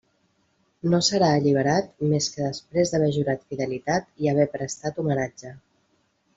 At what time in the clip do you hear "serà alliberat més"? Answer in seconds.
1.07-2.31